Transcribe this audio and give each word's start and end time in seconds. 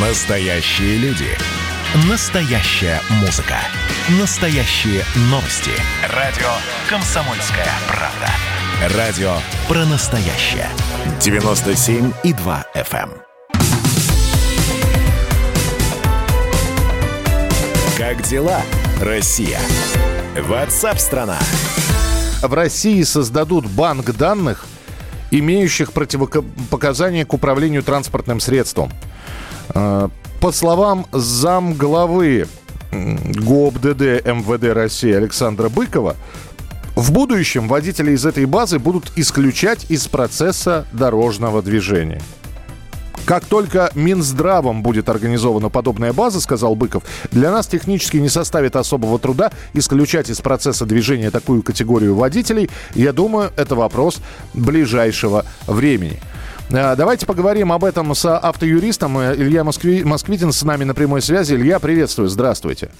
Настоящие 0.00 0.96
люди. 0.98 1.26
Настоящая 2.08 3.00
музыка. 3.20 3.56
Настоящие 4.20 5.02
новости. 5.22 5.72
Радио 6.14 6.46
«Комсомольская 6.88 7.66
правда». 7.88 8.96
Радио 8.96 9.32
про 9.66 9.84
настоящее. 9.86 10.68
97,2 11.18 12.64
FM. 12.76 13.10
эм. 13.10 13.12
Как 17.98 18.22
дела, 18.22 18.62
Россия? 19.00 19.58
Ватсап-страна! 20.40 21.40
В 22.40 22.54
России 22.54 23.02
создадут 23.02 23.66
банк 23.66 24.12
данных, 24.12 24.66
имеющих 25.32 25.92
противопоказания 25.92 27.24
к 27.24 27.34
управлению 27.34 27.82
транспортным 27.82 28.38
средством. 28.38 28.92
Э, 29.74 30.08
По 30.40 30.52
словам 30.52 31.06
замглавы 31.12 32.46
ГОБДД 32.92 34.24
МВД 34.24 34.74
России 34.74 35.12
Александра 35.12 35.68
Быкова, 35.68 36.16
в 36.94 37.12
будущем 37.12 37.68
водители 37.68 38.12
из 38.12 38.26
этой 38.26 38.44
базы 38.44 38.78
будут 38.78 39.12
исключать 39.16 39.86
из 39.88 40.08
процесса 40.08 40.86
дорожного 40.92 41.62
движения. 41.62 42.20
Как 43.24 43.44
только 43.44 43.90
Минздравом 43.94 44.82
будет 44.82 45.10
организована 45.10 45.68
подобная 45.68 46.14
база, 46.14 46.40
сказал 46.40 46.74
Быков, 46.74 47.02
для 47.30 47.50
нас 47.50 47.66
технически 47.66 48.16
не 48.16 48.30
составит 48.30 48.74
особого 48.74 49.18
труда 49.18 49.52
исключать 49.74 50.30
из 50.30 50.40
процесса 50.40 50.86
движения 50.86 51.30
такую 51.30 51.62
категорию 51.62 52.14
водителей. 52.14 52.70
Я 52.94 53.12
думаю, 53.12 53.52
это 53.56 53.74
вопрос 53.74 54.20
ближайшего 54.54 55.44
времени. 55.66 56.18
А, 56.72 56.96
Давайте 56.96 57.26
поговорим 57.26 57.72
об 57.72 57.84
этом 57.84 58.14
с 58.14 58.24
автоюристом. 58.38 59.18
Э, 59.18 59.34
Илья 59.34 59.64
Москви- 59.64 60.04
Москвитин 60.04 60.52
с 60.52 60.62
нами 60.62 60.84
на 60.84 60.94
прямой 60.94 61.22
связи. 61.22 61.54
Илья, 61.54 61.78
приветствую, 61.80 62.28
здравствуйте. 62.28 62.90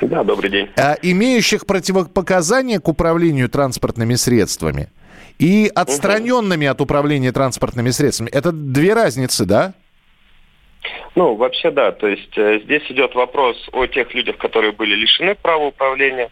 Да, 0.00 0.24
добрый 0.24 0.50
день. 0.50 0.68
А, 0.76 0.96
Имеющих 1.02 1.66
противопоказания 1.66 2.80
к 2.80 2.88
управлению 2.88 3.48
транспортными 3.48 4.14
средствами 4.14 4.88
и 5.38 5.70
отстраненными 5.72 6.66
от 6.66 6.80
управления 6.80 7.30
транспортными 7.32 7.90
средствами. 7.90 8.30
Это 8.30 8.50
две 8.52 8.94
разницы, 8.94 9.44
да? 9.44 9.74
Ну, 11.14 11.34
вообще, 11.36 11.70
да. 11.70 11.92
То 11.92 12.08
есть 12.08 12.36
э, 12.36 12.60
здесь 12.64 12.82
идет 12.90 13.14
вопрос 13.14 13.56
о 13.72 13.86
тех 13.86 14.12
людях, 14.14 14.38
которые 14.38 14.72
были 14.72 14.94
лишены 14.96 15.34
права 15.36 15.66
управления, 15.66 16.30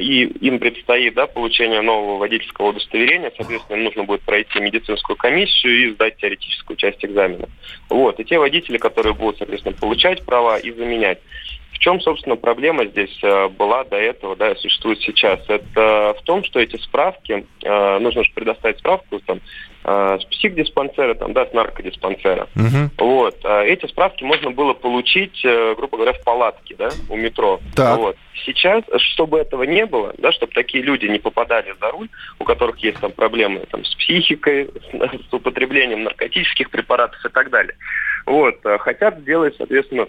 и 0.00 0.24
им 0.40 0.58
предстоит 0.58 1.14
да, 1.14 1.26
получение 1.26 1.82
нового 1.82 2.18
водительского 2.18 2.70
удостоверения. 2.70 3.32
Соответственно, 3.36 3.76
им 3.76 3.84
нужно 3.84 4.04
будет 4.04 4.22
пройти 4.22 4.58
медицинскую 4.60 5.16
комиссию 5.16 5.84
и 5.84 5.90
сдать 5.92 6.16
теоретическую 6.16 6.76
часть 6.76 7.04
экзамена. 7.04 7.48
Вот. 7.88 8.18
И 8.18 8.24
те 8.24 8.38
водители, 8.38 8.78
которые 8.78 9.14
будут, 9.14 9.38
соответственно, 9.38 9.76
получать 9.76 10.24
права 10.24 10.58
и 10.58 10.72
заменять. 10.72 11.18
В 11.72 11.78
чем, 11.78 12.00
собственно, 12.00 12.36
проблема 12.36 12.86
здесь 12.86 13.16
э, 13.22 13.48
была 13.48 13.82
до 13.84 13.96
этого, 13.96 14.36
да, 14.36 14.52
и 14.52 14.56
существует 14.56 15.00
сейчас? 15.00 15.40
Это 15.48 16.14
в 16.18 16.22
том, 16.22 16.44
что 16.44 16.60
эти 16.60 16.76
справки, 16.76 17.44
э, 17.62 17.98
нужно 17.98 18.22
же 18.22 18.30
предоставить 18.34 18.78
справку 18.78 19.18
там, 19.20 19.40
психдиспансера, 20.42 21.14
там, 21.14 21.32
да, 21.32 21.46
с 21.46 21.52
наркодиспансера. 21.52 22.48
Вот. 22.98 23.36
А 23.44 23.62
Эти 23.62 23.86
справки 23.86 24.24
можно 24.24 24.50
было 24.50 24.72
получить, 24.72 25.40
э, 25.44 25.74
грубо 25.76 25.96
говоря, 25.98 26.12
в 26.12 26.22
палатке, 26.24 26.74
да, 26.76 26.90
у 27.08 27.16
метро. 27.16 27.60
Так. 27.76 27.98
Вот. 27.98 28.16
Сейчас, 28.44 28.82
чтобы 28.98 29.38
этого 29.38 29.62
не 29.62 29.86
было, 29.86 30.14
да, 30.18 30.32
чтобы 30.32 30.52
такие 30.52 30.82
люди 30.82 31.06
не 31.06 31.18
попадали 31.18 31.74
за 31.80 31.90
руль, 31.90 32.08
у 32.38 32.44
которых 32.44 32.78
есть 32.78 32.98
там 32.98 33.12
проблемы 33.12 33.60
там, 33.70 33.84
с 33.84 33.94
психикой, 33.94 34.66
с, 34.66 35.30
с 35.30 35.32
употреблением 35.32 36.02
наркотических 36.02 36.70
препаратов 36.70 37.24
и 37.24 37.28
так 37.28 37.50
далее. 37.50 37.74
Вот. 38.26 38.56
э, 38.64 38.78
Хотят 38.78 39.20
сделать, 39.20 39.54
соответственно, 39.56 40.08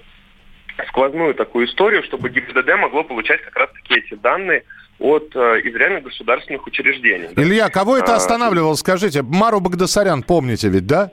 сквозную 0.88 1.34
такую 1.36 1.68
историю, 1.68 2.04
чтобы 2.04 2.30
ГИБДД 2.30 2.78
могло 2.80 3.04
получать 3.04 3.42
как 3.42 3.56
раз-таки 3.56 3.96
эти 3.96 4.16
данные 4.16 4.64
от 5.00 5.36
э, 5.36 5.62
из 5.62 5.76
реальных 5.76 6.04
государственных 6.04 6.66
учреждений. 6.68 7.30
да. 7.36 7.42
Илья, 7.42 7.70
кого 7.70 7.98
это 7.98 8.14
А, 8.14 8.18
останавливало, 8.18 8.76
скажите? 8.76 9.22
Мару 9.22 9.60
Багдасарян, 9.60 10.24
помните 10.24 10.70
ведь, 10.70 10.86
да? 10.88 11.12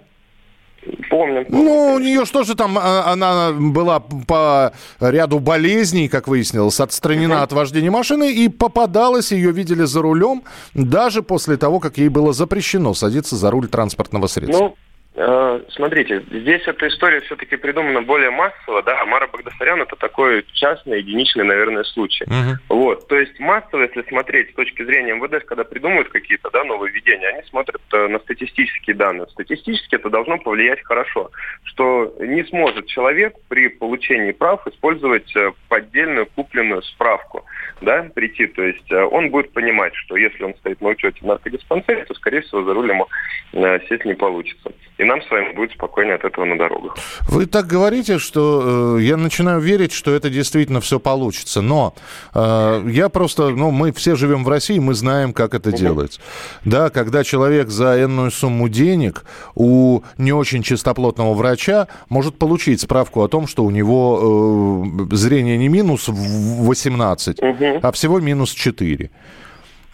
Помним. 1.10 1.44
Ну, 1.50 1.94
у 1.94 1.98
нее 1.98 2.25
что 2.25 2.43
же 2.43 2.54
там, 2.54 2.78
а, 2.78 3.12
она 3.12 3.53
была 3.53 4.00
по 4.00 4.72
ряду 5.00 5.38
болезней, 5.38 6.09
как 6.09 6.27
выяснилось, 6.27 6.81
отстранена 6.81 7.42
от 7.42 7.53
вождения 7.53 7.91
машины 7.91 8.32
и 8.32 8.48
попадалась, 8.48 9.31
ее 9.32 9.53
видели 9.53 9.82
за 9.82 10.00
рулем, 10.00 10.42
даже 10.72 11.22
после 11.22 11.56
того, 11.59 11.81
как 11.81 11.98
ей 11.98 12.09
было 12.09 12.32
запрещено 12.32 12.94
садиться 12.94 13.37
за 13.37 13.50
руль 13.50 13.69
транспортного 13.69 14.27
средства. 14.27 14.69
Ну, 14.69 14.77
смотрите, 15.15 16.22
здесь 16.31 16.62
эта 16.66 16.88
история 16.88 17.21
все-таки 17.22 17.56
придумана 17.56 18.03
более 18.03 18.31
массово, 18.31 18.82
да, 18.82 19.00
а 19.00 19.06
Мара 19.06 19.26
Багдасарян 19.26 19.82
это 19.82 19.97
такой 19.97 20.44
частный, 20.53 20.98
единичный, 20.98 21.44
наверное, 21.44 21.84
случай. 21.84 22.25
Мгм. 22.26 22.59
Вот, 22.69 23.09
то 23.09 23.19
есть 23.19 23.38
массово, 23.41 23.82
если 23.82 24.03
смотреть 24.03 24.50
с 24.50 24.54
точки 24.54 24.84
зрения 24.84 25.15
МВД, 25.15 25.44
когда 25.44 25.65
придумывают 25.65 26.09
какие-то 26.10 26.50
да, 26.50 26.65
нововведения, 26.65 27.28
они 27.28 27.43
смотрят 27.48 27.81
э, 27.93 28.09
на 28.09 28.19
статистические 28.21 28.97
данные. 28.97 29.26
Статистически 29.28 29.97
это 29.97 30.10
должно 30.10 30.38
повлиять 30.38 30.82
хорошо, 30.84 31.31
что 31.65 32.15
не 32.21 32.44
сможет 32.44 32.87
человек 32.87 33.34
при 33.48 33.69
получении 33.69 34.32
прав 34.32 34.66
использовать 34.66 35.34
э, 35.37 35.53
поддельную 35.69 36.27
купленную 36.27 36.82
справку, 36.82 37.44
да, 37.81 38.09
прийти. 38.15 38.47
То 38.47 38.62
есть 38.62 38.91
э, 38.91 39.03
он 39.03 39.31
будет 39.31 39.53
понимать, 39.53 39.94
что 39.94 40.16
если 40.16 40.44
он 40.44 40.54
стоит 40.54 40.81
на 40.81 40.88
учете 40.88 41.19
в 41.21 41.27
наркодиспансере, 41.27 42.04
то, 42.04 42.15
скорее 42.15 42.42
всего, 42.42 42.62
за 42.62 42.75
руль 42.75 42.91
ему 42.91 43.09
э, 43.53 43.81
сесть 43.88 44.04
не 44.04 44.15
получится. 44.15 44.72
И 45.00 45.05
нам 45.05 45.22
с 45.22 45.31
вами 45.31 45.55
будет 45.55 45.72
спокойнее 45.72 46.16
от 46.16 46.25
этого 46.25 46.44
на 46.44 46.59
дорогах. 46.59 46.94
Вы 47.27 47.47
так 47.47 47.66
говорите, 47.66 48.19
что 48.19 48.97
э, 48.99 49.03
я 49.03 49.16
начинаю 49.16 49.59
верить, 49.59 49.93
что 49.93 50.11
это 50.15 50.28
действительно 50.28 50.83
все 50.83 51.00
получится. 51.00 51.62
Но 51.62 51.94
э, 52.34 52.84
я 52.91 53.09
просто, 53.09 53.49
ну, 53.49 53.71
мы 53.71 53.93
все 53.93 54.15
живем 54.15 54.44
в 54.44 54.49
России, 54.50 54.78
мы 54.78 54.93
знаем, 54.93 55.33
как 55.33 55.55
это 55.55 55.72
делается. 55.72 56.21
Да, 56.66 56.91
когда 56.91 57.25
человек 57.25 57.71
за 57.71 58.03
энную 58.05 58.31
сумму 58.31 58.69
денег 58.69 59.25
у 59.55 60.03
не 60.19 60.33
очень 60.34 60.62
чистоплотного 60.62 61.33
врача 61.33 61.89
может 62.10 62.39
получить 62.39 62.83
справку 62.83 63.22
о 63.22 63.28
том, 63.28 63.47
что 63.47 63.65
у 63.65 63.71
него 63.71 64.84
э, 65.10 65.16
зрение 65.16 65.56
не 65.56 65.69
минус 65.69 66.09
в 66.09 66.66
18, 66.66 67.41
Мгм. 67.41 67.81
а 67.83 67.91
всего 67.93 68.21
минус 68.21 68.50
4. 68.53 69.10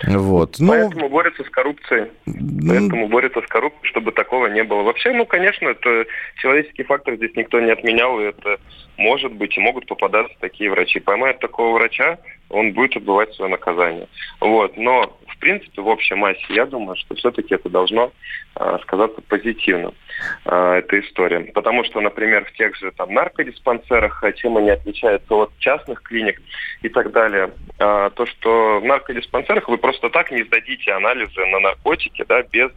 Вот. 0.05 0.57
Ну, 0.59 0.69
Поэтому 0.69 1.09
борются 1.09 1.43
с 1.43 1.49
коррупцией. 1.49 2.11
Поэтому 2.27 3.09
борются 3.09 3.41
с 3.41 3.47
коррупцией, 3.47 3.89
чтобы 3.89 4.13
такого 4.13 4.47
не 4.47 4.63
было. 4.63 4.83
Вообще, 4.83 5.13
ну, 5.13 5.25
конечно, 5.25 5.69
это 5.69 6.07
человеческий 6.37 6.83
фактор 6.83 7.17
здесь 7.17 7.35
никто 7.35 7.61
не 7.61 7.71
отменял, 7.71 8.21
и 8.21 8.25
это 8.25 8.59
может 8.99 9.33
быть, 9.33 9.57
и 9.57 9.61
могут 9.61 9.87
попадаться 9.87 10.35
такие 10.41 10.71
врачи. 10.71 11.01
Поймают 11.01 11.39
такого 11.39 11.75
врача, 11.79 12.19
он 12.51 12.73
будет 12.73 12.97
отбывать 12.97 13.35
свое 13.35 13.51
наказание. 13.51 14.09
Вот. 14.41 14.77
Но, 14.77 15.17
в 15.37 15.39
принципе, 15.39 15.83
в 15.83 15.89
общей 15.89 16.15
массе, 16.15 16.45
я 16.49 16.67
думаю, 16.67 16.97
что 16.97 17.15
все-таки 17.15 17.55
это 17.55 17.69
должно 17.69 18.13
а, 18.55 18.79
сказаться 18.79 19.21
позитивно, 19.21 19.93
а, 20.45 20.77
эта 20.77 20.99
история. 21.01 21.41
Потому 21.53 21.85
что, 21.85 22.01
например, 22.01 22.45
в 22.45 22.53
тех 22.53 22.75
же 22.77 22.91
там 22.93 23.13
наркодиспансерах, 23.13 24.25
а, 24.25 24.33
чем 24.33 24.57
они 24.57 24.71
отличаются 24.71 25.35
от 25.35 25.51
частных 25.59 26.03
клиник 26.03 26.41
и 26.83 26.89
так 26.89 27.13
далее, 27.13 27.51
а, 27.79 28.11
то, 28.11 28.25
что 28.27 28.81
в 28.81 28.85
наркодиспансерах 28.85 29.69
вы 29.69 29.77
просто 29.77 30.09
так 30.09 30.31
не 30.31 30.43
сдадите 30.43 30.93
анализы 30.93 31.45
на 31.47 31.61
наркотики, 31.61 32.25
да, 32.27 32.43
без 32.43 32.71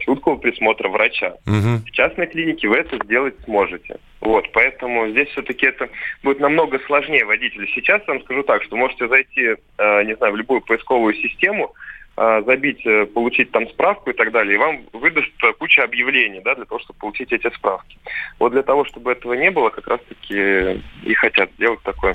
чуткого 0.00 0.36
присмотра 0.36 0.88
врача. 0.88 1.34
мгм. 1.46 1.84
В 1.86 1.90
частной 1.92 2.26
клинике 2.26 2.68
вы 2.68 2.76
это 2.76 2.96
сделать 3.04 3.34
сможете. 3.44 3.98
Вот, 4.20 4.50
поэтому 4.52 5.08
здесь 5.10 5.28
все-таки 5.28 5.66
это 5.66 5.88
будет 6.22 6.40
намного 6.40 6.78
сложнее 6.80 7.24
водителю. 7.24 7.66
Сейчас 7.68 8.02
я 8.06 8.14
вам 8.14 8.22
скажу 8.22 8.42
так, 8.42 8.62
что 8.62 8.76
можете 8.76 9.08
зайти, 9.08 9.56
э, 9.78 10.04
не 10.04 10.14
знаю, 10.16 10.34
в 10.34 10.36
любую 10.36 10.60
поисковую 10.60 11.14
систему, 11.14 11.72
э, 12.16 12.42
забить, 12.44 12.84
э, 12.84 13.06
получить 13.06 13.50
там 13.50 13.66
справку 13.68 14.10
и 14.10 14.12
так 14.12 14.30
далее, 14.30 14.56
и 14.56 14.58
вам 14.58 14.80
выдаст 14.92 15.30
куча 15.58 15.84
объявлений, 15.84 16.42
да, 16.44 16.54
для 16.54 16.66
того, 16.66 16.80
чтобы 16.80 16.98
получить 16.98 17.32
эти 17.32 17.50
справки. 17.54 17.96
Вот 18.38 18.52
для 18.52 18.62
того, 18.62 18.84
чтобы 18.84 19.12
этого 19.12 19.32
не 19.32 19.50
было, 19.50 19.70
как 19.70 19.88
раз-таки 19.88 20.82
и 21.02 21.14
хотят 21.14 21.50
сделать 21.52 21.80
такую 21.82 22.14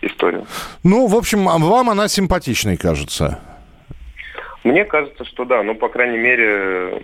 историю. 0.00 0.46
ну, 0.82 1.06
в 1.06 1.14
общем, 1.14 1.48
а 1.48 1.58
вам 1.58 1.90
она 1.90 2.08
симпатичной 2.08 2.78
кажется. 2.78 3.40
Мне 4.64 4.84
кажется, 4.84 5.24
что 5.24 5.44
да, 5.44 5.62
ну, 5.62 5.74
по 5.74 5.88
крайней 5.88 6.18
мере, 6.18 7.02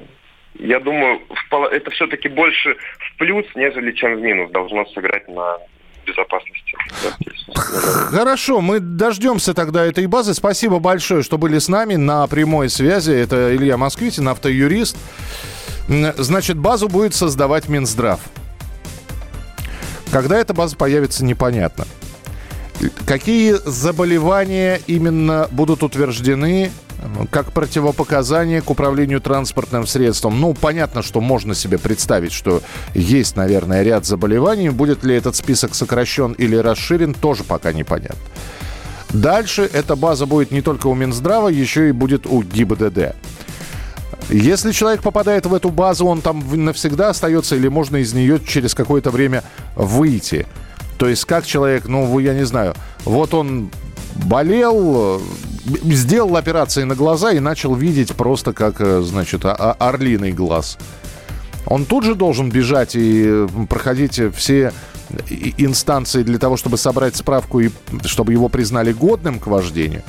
я 0.55 0.81
думаю, 0.81 1.21
это 1.71 1.91
все-таки 1.91 2.29
больше 2.29 2.77
в 2.99 3.19
плюс, 3.19 3.45
нежели 3.55 3.93
чем 3.93 4.17
в 4.17 4.21
минус 4.21 4.51
должно 4.51 4.87
сыграть 4.87 5.29
на 5.29 5.59
безопасности. 6.07 6.75
Хорошо, 8.11 8.61
мы 8.61 8.81
дождемся 8.81 9.55
тогда 9.55 9.85
этой 9.85 10.07
базы. 10.07 10.35
Спасибо 10.35 10.79
большое, 10.79 11.23
что 11.23 11.37
были 11.37 11.59
с 11.59 11.69
нами 11.69 11.97
на 11.97 12.27
прямой 12.27 12.69
связи. 12.71 13.13
Это 13.13 13.55
Илья 13.55 13.77
Москвитин, 13.77 14.29
автоюрист. 14.29 14.97
Значит, 15.89 16.57
базу 16.57 16.89
будет 16.89 17.15
создавать 17.15 17.69
Минздрав. 17.69 18.21
Когда 20.13 20.39
эта 20.39 20.55
база 20.55 20.77
появится, 20.77 21.25
непонятно. 21.25 21.85
Какие 23.07 23.53
заболевания 23.53 24.81
именно 24.87 25.49
будут 25.51 25.83
утверждены 25.83 26.71
как 27.31 27.53
противопоказание 27.53 28.61
к 28.63 28.71
управлению 28.71 29.21
транспортным 29.21 29.87
средством. 29.87 30.41
Ну, 30.41 30.55
понятно, 30.55 31.03
что 31.03 31.21
можно 31.21 31.55
себе 31.55 31.79
представить, 31.79 32.33
что 32.33 32.63
есть, 32.95 33.37
наверное, 33.37 33.83
ряд 33.83 34.07
заболеваний. 34.07 34.71
Будет 34.71 35.05
ли 35.05 35.15
этот 35.15 35.37
список 35.37 35.75
сокращен 35.75 36.33
или 36.33 36.57
расширен, 36.57 37.15
тоже 37.15 37.45
пока 37.45 37.73
непонятно. 37.73 38.19
Дальше 39.11 39.69
эта 39.73 39.97
база 39.97 40.27
будет 40.27 40.51
не 40.51 40.61
только 40.61 40.87
у 40.87 40.95
Минздрава, 40.95 41.49
еще 41.49 41.89
и 41.89 41.93
будет 41.93 42.27
у 42.27 42.43
ГИБДД. 42.43 43.15
Если 44.29 44.73
человек 44.73 45.03
попадает 45.03 45.47
в 45.47 45.55
эту 45.55 45.71
базу, 45.71 46.07
он 46.07 46.21
там 46.21 46.45
навсегда 46.53 47.11
остается 47.11 47.57
или 47.57 47.69
можно 47.69 47.97
из 47.97 48.13
нее 48.13 48.39
через 48.47 48.75
какое-то 48.75 49.11
время 49.11 49.43
выйти. 49.75 50.47
То 50.99 51.09
есть 51.09 51.25
как 51.25 51.47
человек, 51.47 51.87
ну, 51.87 52.19
я 52.19 52.35
не 52.35 52.45
знаю, 52.45 52.75
вот 53.05 53.33
он 53.33 53.71
болел, 54.27 55.23
сделал 55.85 56.37
операции 56.37 56.85
на 56.85 56.95
глаза 56.95 57.33
и 57.33 57.41
начал 57.41 57.75
видеть 57.75 58.15
просто 58.15 58.53
как, 58.53 58.81
э, 58.81 59.03
значит, 59.03 59.43
орлиный 59.45 60.33
глаз. 60.33 60.79
Он 61.67 61.85
тут 61.85 62.05
же 62.05 62.15
должен 62.15 62.51
бежать 62.51 62.93
и 62.95 63.47
проходить 63.69 64.21
все 64.35 64.73
инстанции 65.57 66.23
для 66.23 66.39
того, 66.39 66.57
чтобы 66.57 66.77
собрать 66.77 67.17
справку 67.17 67.61
и 67.61 67.71
чтобы 68.05 68.33
его 68.33 68.49
признали 68.49 68.93
годным 68.93 69.39
к 69.39 69.47
вождению. 69.47 70.03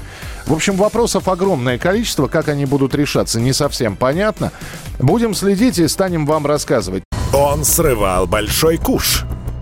В 0.45 0.53
общем, 0.53 0.75
вопросов 0.75 1.27
огромное 1.27 1.77
количество. 1.77 2.27
Как 2.27 2.47
они 2.47 2.65
будут 2.65 2.95
решаться, 2.95 3.39
не 3.39 3.53
совсем 3.53 3.95
понятно. 3.95 4.51
Будем 4.99 5.33
следить 5.33 5.79
и 5.79 5.87
станем 5.87 6.25
вам 6.25 6.45
рассказывать. 6.45 7.03
Он 7.33 7.63
срывал 7.63 8.25
большой 8.25 8.77
куш. 8.77 9.25